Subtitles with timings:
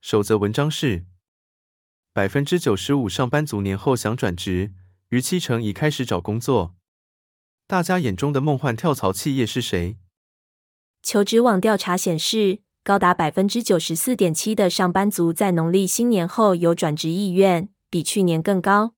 [0.00, 1.04] 首则文章是：
[2.14, 4.72] 百分之九十五上班族年后想转职，
[5.10, 6.74] 逾七成已开始找工作。
[7.66, 9.98] 大家眼中的梦幻跳槽企业是谁？
[11.02, 18.94] 求职网调查显示，高达百分之九十四点七的上班族在农历新年后有转职意愿，比去年更高。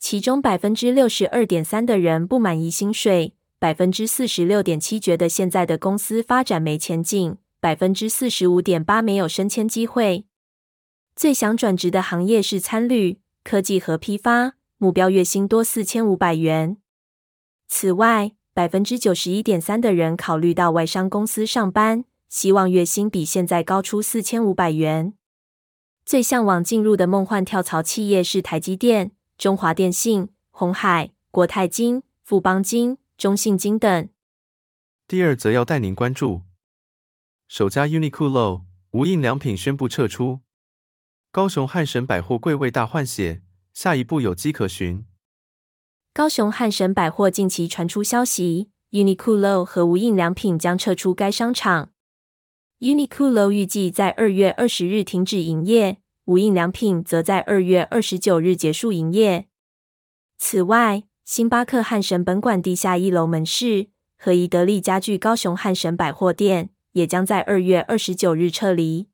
[0.00, 7.38] 其中百分之六十二点三的人不满意薪水，百分之四十六点七觉得现在的公司发展没前景。
[7.60, 10.26] 百分之四十五点八没有升迁机会。
[11.16, 16.76] 最想转职的行业是餐旅、科技和批发，目标月薪多四千五百元。
[17.66, 25.14] 此外，百分之九十一点三的人考虑到外商公司上班，希望月薪比现在高出四千五百元。
[26.04, 34.08] 最向往进入的梦幻跳槽企业是台积电、中华电信、鸿海、国泰金、富邦金、中信金等。
[35.06, 36.42] 第二则要带您关注。
[37.48, 40.40] 首家 Uniqlo 无印良品宣布撤出，
[41.32, 43.40] 高雄汉神百货柜位大换血，
[43.72, 45.06] 下一步有机可循。
[46.12, 51.92] 高雄汉神百货近期传出消息，Uniqlo 和无印良品将撤出该商场。
[52.80, 59.48] Uniqlo 预计在二月二十日停止营业，无印良品则在二月二十九日结束营业。
[60.36, 66.68] 此外，星巴克汉神本馆地下一楼门市和宜得利家具高雄汉神百货店。
[66.92, 69.08] 也将在二月二十九日撤离。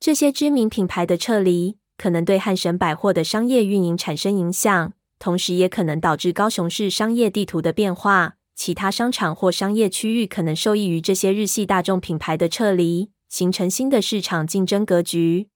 [0.00, 8.36] 这些知名品牌的撤离，可能对汉神百货的商业运营产生影响，同时也可能导致高雄市商业地图的变化。
[8.54, 15.48] 其他商场或商业区域可能受益于这些日系大众品牌的撤离，形成新的市场竞争格局。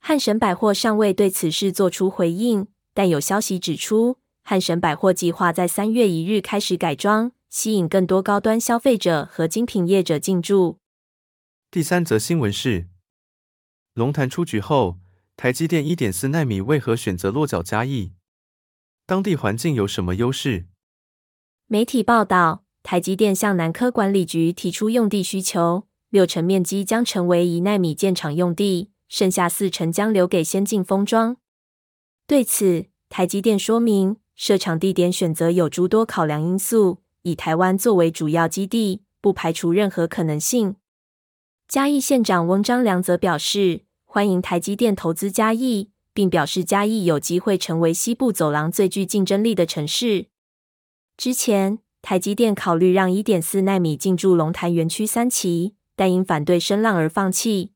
[0.00, 7.32] 汉神百货尚未对此事做出回应，但有消息指出，汉神百货计划在三月一日开始改装。
[7.54, 10.80] 吸引更多高端消费者和精品业者进驻。
[11.70, 12.88] 第三则新闻是，
[13.92, 14.98] 龙潭出局后，
[15.36, 18.10] 台积电一点四奈米为何选择落脚嘉义？
[19.06, 20.66] 当地环境有什么优势？
[21.68, 31.36] 媒体报道，台积电向南科管理局提出用地需求，六成面积将成为一纳米建厂用地，剩下四成将留给先进封装。
[32.26, 37.03] 对此，台积电说明，设厂地点选择有诸多考量因素。
[37.24, 40.76] 以台湾作为主要基地，不排除任何可能性。
[41.66, 50.26] 嘉义县长翁章良则表示，欢迎台积电投资嘉义，并表示嘉义有机会成为西部走廊最具竞争力的城市。
[51.16, 57.72] 之前，台积电考虑让一点四奈米进驻龙潭园区三期，但因反对声浪而放弃。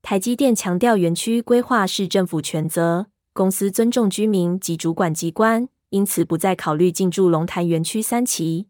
[0.00, 5.68] 台积电强调，园区规划是政府权责，公司尊重居民及主管机关。
[5.94, 8.66] 因此，不再考虑进驻龙潭园区三期。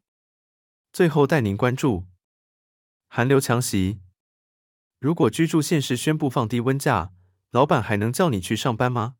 [0.92, 2.04] 最后带您关注
[3.08, 3.98] 寒流强袭。
[5.00, 7.12] 如果居住县市宣布放低温假，
[7.50, 9.14] 老板还能叫你去上班吗？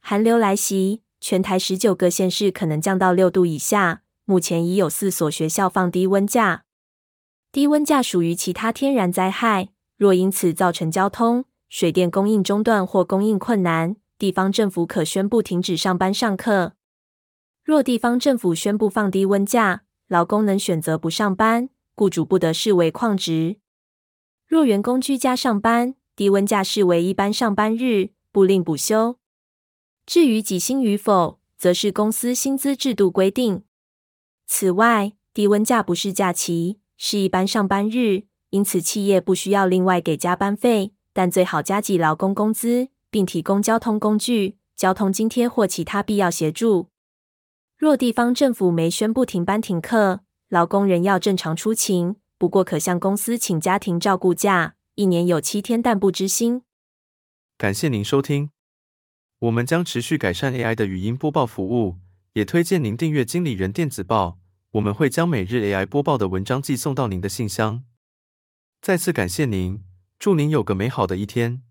[0.00, 4.04] 寒流来袭，全台十九个县市可能降到六度以下。
[4.24, 6.64] 目前已有四所学校放低温假。
[7.50, 9.68] 低温假属于其他天然灾害，
[9.98, 16.72] 若因此造成交通、水电供应中断或供应困难，地方政府可宣布停止上班上课。
[17.64, 23.58] 若地方政府宣布放低温假，劳工能选择不上班，雇主不得视为旷职。
[24.48, 29.16] 若员工居家上班，低温假视为一般上班日，不另补休。
[30.04, 33.62] 至于给薪与否，则是公司薪资制度规定。
[34.46, 46.88] 此外，低温假不是假期，是一般上班日，因此企业不需要另外给加班费，但最好加给劳工工资，并提供交通工具、交通津贴或其他必要协助。
[47.82, 56.62] 若地方政府没宣布停班停课，劳工仍要正常出勤，不过可向公司请家庭照顾假，一年有七天，但不知薪。
[57.58, 58.50] 感谢您收听，
[59.40, 61.96] 我们将持续改善 AI 的语音播报服务，
[62.34, 64.38] 也推荐您订阅经理人电子报，
[64.74, 67.82] 我们会将每日 AI 播报的文章寄送到您的信箱。
[68.80, 69.82] 再次感谢您，
[70.20, 71.64] 祝您有个美好的一天。